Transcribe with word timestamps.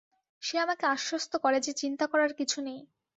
সে 0.43 0.55
আমাকে 0.57 0.85
আশ্বস্ত 0.87 1.33
করে 1.37 1.57
যে 1.59 1.71
চিন্তা 1.73 2.05
করার 2.07 2.31
কিছু 2.33 2.57
নেই। 2.61 2.79